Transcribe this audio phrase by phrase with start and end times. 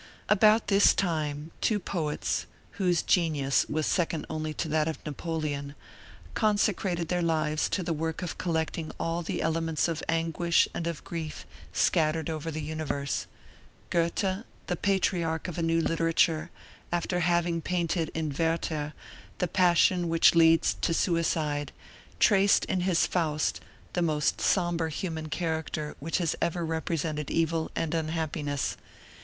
[0.29, 2.47] About this time two poets,
[2.81, 5.75] whose genius was second only to that of Napoleon,
[6.33, 11.03] consecrated their lives to the work of collecting all the elements of anguish and of
[11.03, 13.27] grief scattered over the universe.
[13.91, 16.49] Goethe, the patriarch of a new literature,
[16.91, 18.95] after having painted in "Werther"
[19.37, 21.71] the passion which leads to suicide,
[22.19, 23.61] traced in his "Faust"
[23.93, 28.75] the most somber human character which has ever represented evil and unhappiness.